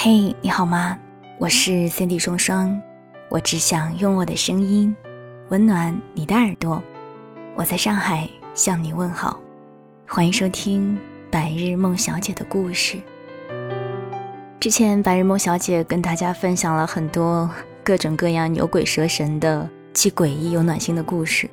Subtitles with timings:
[0.00, 0.96] 嘿，你好吗？
[1.38, 2.80] 我是 Cindy 双双，
[3.28, 4.94] 我只想用我的声音
[5.48, 6.80] 温暖你的耳朵。
[7.56, 9.40] 我在上海向你问好，
[10.06, 10.96] 欢迎收听
[11.32, 12.96] 《白日梦小姐的故事》。
[14.60, 17.50] 之前白日梦小姐跟大家分享了很多
[17.82, 21.50] 各种各样牛鬼蛇神的既诡异又暖心的故事，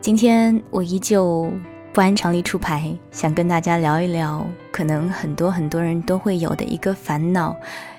[0.00, 1.48] 今天我依旧。
[1.90, 4.46] 不按常理出牌，想跟大家聊一聊，
[4.78, 7.56] 可能很多很多人都会有的一个烦恼，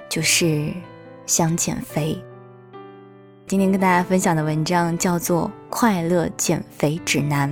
[0.07, 0.71] 就是
[1.25, 2.17] 想减肥。
[3.45, 7.51] 今天跟大家分享的文章叫做《快乐减肥指南》。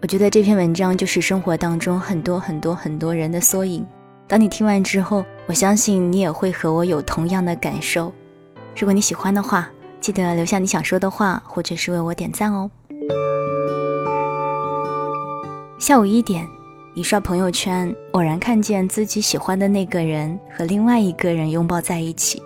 [0.00, 3.84] 我觉得这篇文章就是生活当中很多很多很多人的缩影。
[4.26, 8.10] 当你听完之后，我相信你也会和我有同样的感受。
[8.74, 9.68] 如果你喜欢的话，
[10.00, 12.70] 记得留下你想说的话，或者是为我点赞哦。
[15.78, 16.48] 下午一点，
[16.96, 22.40] 你刷朋友圈，偶然看见自己喜欢的那个人和另外一个人拥抱在一起，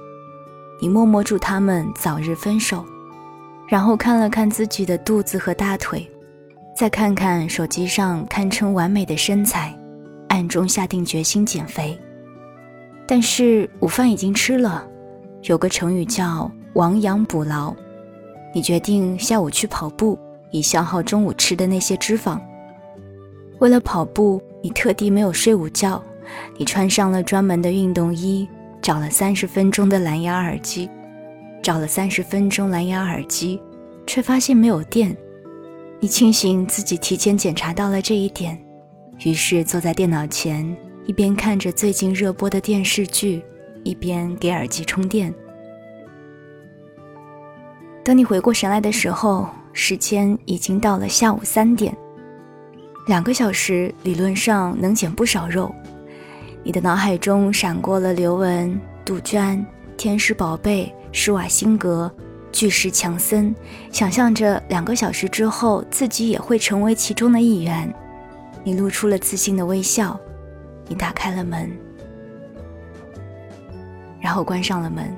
[0.80, 2.82] 你默默祝他们早日分手，
[3.68, 6.10] 然后看了看自己的肚子和大腿，
[6.74, 9.78] 再看看手机上堪称完美的身材，
[10.28, 11.98] 暗中下定决心减肥。
[13.06, 14.82] 但是午饭已经吃了，
[15.42, 17.76] 有个成语叫亡羊补牢，
[18.54, 20.18] 你决定下午去跑步，
[20.52, 22.40] 以消耗中午吃的那些脂肪。
[23.60, 26.02] 为了跑步，你特地没有睡午觉，
[26.56, 28.48] 你穿上了专门的运动衣，
[28.80, 30.88] 找了三十分钟的蓝牙耳机，
[31.62, 33.60] 找了三十分钟蓝牙耳机，
[34.06, 35.16] 却发现没有电。
[36.00, 38.56] 你庆幸自己提前检查到了这一点，
[39.24, 43.42] 于是坐在电脑前，一边看着最近热播的电视剧，
[43.82, 45.34] 一边给耳机充电。
[48.04, 51.92] 等你回过神来的时候，时间已经到了下午三点。
[53.08, 55.74] 两个小时理论上能减不少肉，
[56.62, 59.64] 你的脑海中闪过了刘雯、杜鹃、
[59.96, 62.14] 天使宝贝、施瓦辛格、
[62.52, 63.54] 巨石强森，
[63.90, 67.90] 想象着两个小时之后自己也会成为其中的一员。
[68.62, 70.20] 你露出了自信的微笑，
[70.86, 71.74] 你打开了门，
[74.20, 75.16] 然后关上了门，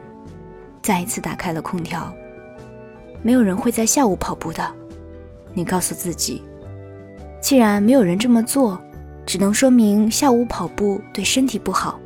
[0.81, 2.13] 再一次打开了空调。
[3.21, 4.65] 没有人会在下午跑步的，
[5.53, 6.45] 你告诉自己。
[7.51, 8.81] 既然没有人这么做，
[9.27, 11.99] 只能说明下午跑步对身体不好。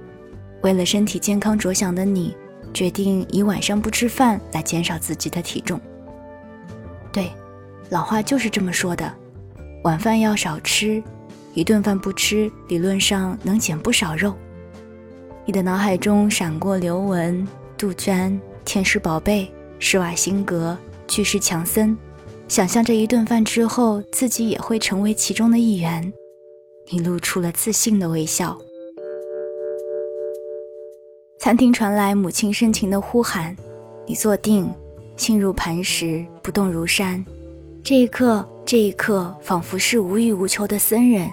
[0.62, 2.34] 为了身体健康着想的你，
[2.72, 5.78] 决定以晚上不吃饭来减少自己的体重。
[7.12, 7.30] 对，
[7.90, 9.14] 老话就是这么说的，
[9.82, 11.02] 晚饭要少吃，
[11.52, 14.34] 一顿饭不吃，理论上能减不少肉。
[15.44, 20.74] 你的脑海中闪过刘雯、杜鹃、天使宝贝、施瓦辛格、
[21.06, 21.94] 巨石强森。
[22.46, 26.12] 想象这一顿饭之后，自己也会成为其中的一员，
[26.90, 28.56] 你露出了自信的微笑。
[31.38, 33.56] 餐厅传来母亲深情的呼喊，
[34.06, 34.70] 你坐定，
[35.16, 37.24] 心如磐石，不动如山。
[37.82, 41.28] 这一刻，这一刻仿佛是无欲无求的僧人。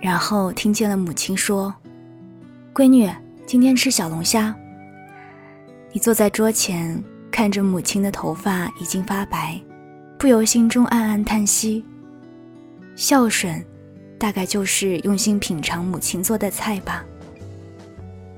[0.00, 1.74] 然后听见了母亲说
[2.74, 3.10] ：“闺女，
[3.46, 4.54] 今天吃小龙虾。”
[5.92, 9.60] 你坐在桌前，看着母亲的头发已经发白。
[10.20, 11.82] 不由心中暗暗叹息。
[12.94, 13.64] 孝顺，
[14.18, 17.02] 大概就是用心品尝母亲做的菜吧。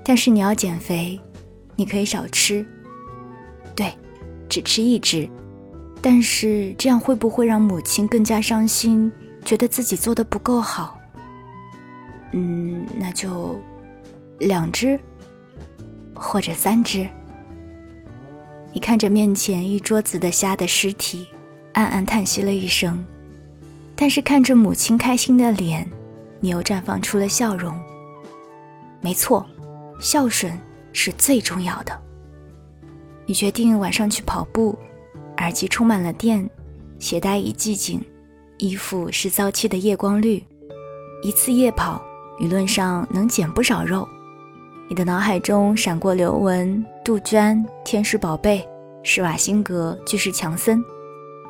[0.05, 1.19] 但是你要减肥，
[1.75, 2.65] 你可以少吃，
[3.75, 3.93] 对，
[4.49, 5.29] 只吃一只。
[6.01, 9.11] 但是这样会不会让母亲更加伤心，
[9.45, 10.97] 觉得自己做的不够好？
[12.31, 13.61] 嗯，那就
[14.39, 14.97] 两只，
[16.15, 17.09] 或者三只。
[18.73, 21.27] 你看着面前一桌子的虾的尸体。
[21.75, 23.05] 暗暗叹息了一声，
[23.97, 25.89] 但是看着母亲开心的脸，
[26.41, 27.79] 你又绽放出了笑容。
[29.01, 29.47] 没错，
[30.01, 30.53] 孝顺
[30.93, 31.99] 是最重要的。
[33.27, 34.79] 你决定晚上去跑步，
[35.39, 36.49] 耳机充满了电，
[36.99, 38.01] 鞋带已系紧，
[38.59, 40.43] 衣服是糟气的夜光绿。
[41.23, 42.03] 一次夜跑，
[42.39, 44.07] 理论上能减不少肉。
[44.89, 48.69] 你的脑海中闪过刘雯、杜鹃、天使宝贝、
[49.03, 50.85] 施瓦辛格、巨石强森。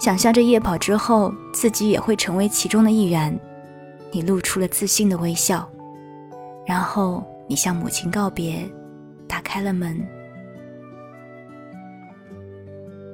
[0.03, 3.39] 想象着夜跑之后自己也会成为其中的一员，
[4.11, 5.65] 你露出了自信的微笑，
[6.67, 8.69] 然后你向母亲告别，
[9.29, 9.97] 打开了门。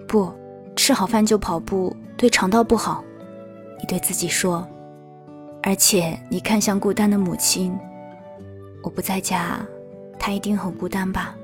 [0.09, 0.33] 不，
[0.77, 3.05] 吃好饭就跑步对肠道不好，
[3.79, 4.67] 你对自己说。
[5.63, 7.79] 而且你看向孤单的母亲，
[8.83, 9.61] 我不在家，
[10.19, 11.37] 她一定很孤单吧？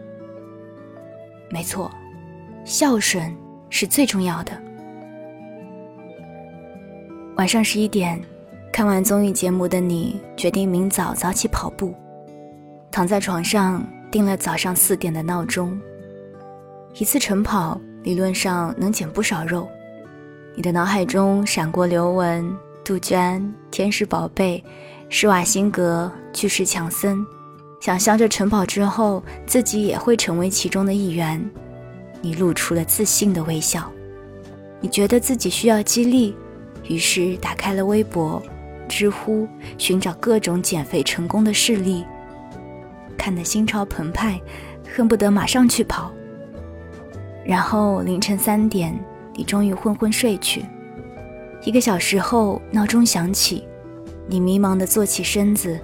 [1.50, 1.90] 没错，
[2.64, 3.30] 孝顺
[3.68, 4.63] 是最重要的。
[7.36, 8.22] 晚上十一点，
[8.72, 11.92] 看完综艺节目的你决定明早早起跑步。
[12.92, 15.76] 躺在床上，定了早上四点的闹钟。
[16.96, 19.68] 一次晨跑理论上能减不少肉。
[20.54, 24.62] 你的脑海中闪过刘雯、杜鹃、天使宝贝、
[25.08, 27.18] 施瓦辛格、巨石强森，
[27.80, 31.44] 想象着晨跑之后自己也会成为其中的一员。
[32.22, 33.90] 你露出了自信的微笑。
[34.80, 36.36] 你觉得自己需要激励，
[36.88, 38.42] 于是打开了微博、
[38.88, 39.48] 知乎，
[39.78, 42.04] 寻找各种减肥成功的事例，
[43.16, 44.40] 看得心潮澎湃，
[44.94, 46.12] 恨不得马上去跑。
[47.44, 48.94] 然后凌晨三点。
[49.36, 50.64] 你终于昏昏睡去，
[51.64, 53.66] 一个小时后闹钟响起，
[54.28, 55.76] 你迷茫地坐起身子，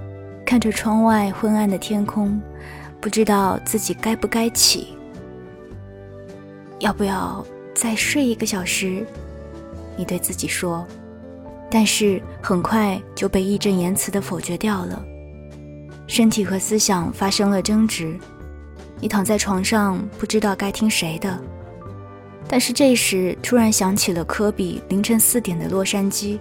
[0.47, 2.41] 看着窗外昏暗的天空，
[3.01, 4.97] 不知道自己该不该起，
[6.79, 7.45] 要不要
[7.75, 9.05] 再睡一个小时？
[10.01, 10.87] 你对自己说，
[11.71, 15.05] 但是很快就被义正言辞的否决掉了。
[16.07, 18.19] 身体和思想发生了争执，
[18.99, 21.39] 你躺在床上，不知道该听谁的。
[22.49, 26.39] 但是这时突然想起了科比凌晨四点的洛杉矶，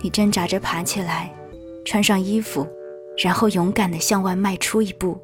[0.00, 1.30] 你挣扎着爬起来，
[1.84, 2.66] 穿上衣服，
[3.22, 5.20] 然后勇敢地向外迈出一步。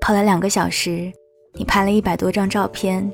[0.00, 1.12] 跑了两个小时，
[1.54, 3.12] 你拍了一百多张照片，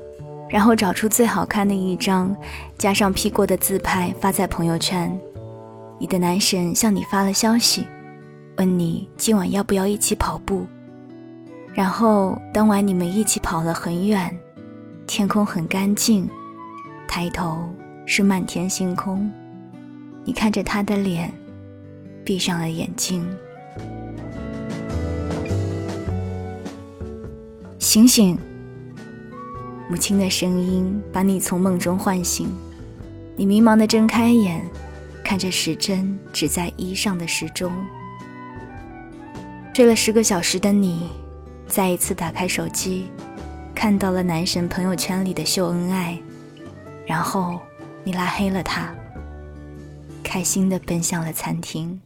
[0.49, 2.35] 然后找出最好看的一张，
[2.77, 5.17] 加上 P 过的自拍发在朋友圈。
[5.99, 7.85] 你的男神向你发了消息，
[8.57, 10.65] 问你今晚要不要一起跑步。
[11.73, 14.35] 然后当晚你们一起跑了很远，
[15.05, 16.29] 天空很干净，
[17.07, 17.67] 抬头
[18.05, 19.31] 是漫天星空。
[20.23, 21.31] 你看着他的脸，
[22.23, 23.27] 闭上了眼睛。
[27.79, 28.37] 醒醒！
[29.89, 32.49] 母亲的声音把你从梦中唤醒。
[33.35, 34.61] 你迷茫的睁开眼，
[35.23, 37.71] 看着时针指在衣上的时钟。
[39.73, 41.09] 睡了十个小时的你。
[41.67, 43.07] 再一次打开手机，
[43.75, 46.17] 看到了男神朋友圈里的秀恩爱，
[47.05, 47.59] 然后
[48.05, 48.95] 你拉黑了他，
[50.23, 51.99] 开心的奔向了餐厅。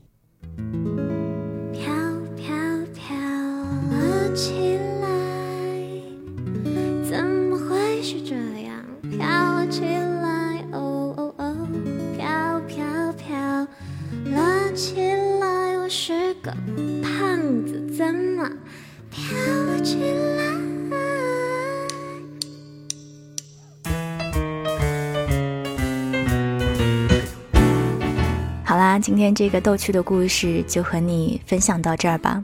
[28.92, 32.44] 啦，今天这个逗趣的故事就和你分享到这儿吧。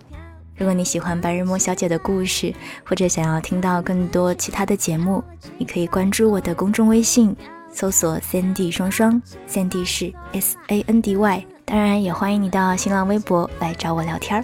[0.56, 2.54] 如果你喜欢白日梦小姐的故事，
[2.86, 5.22] 或者想要听到更多其他的节目，
[5.58, 7.36] 你可以关注我的公众微信，
[7.70, 11.46] 搜索 CND 双双，CND 是 S A N D Y。
[11.66, 14.44] 当然，也欢迎你到新浪微博来找我聊天。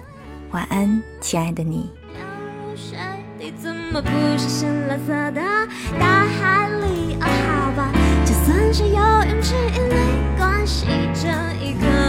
[0.50, 1.88] 晚安，亲爱的你。
[3.62, 5.40] 怎么不是深蓝色的
[5.98, 7.16] 大海里？
[7.20, 7.90] 哦，好吧，
[8.26, 10.33] 就算是游泳池也没
[10.64, 10.86] 关系。
[11.12, 11.28] 这
[11.62, 12.03] 一个，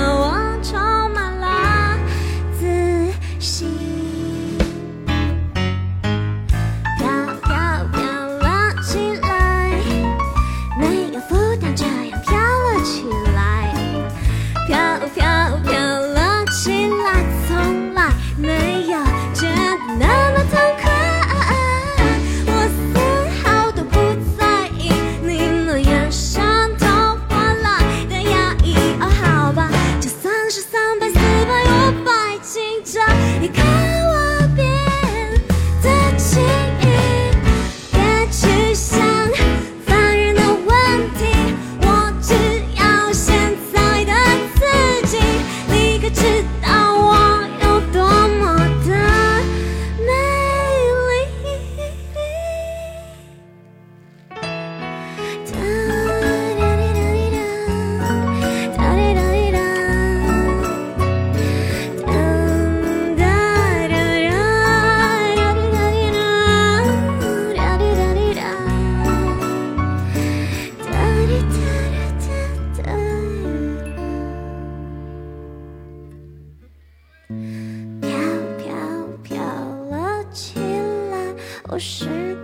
[81.76, 82.35] 不是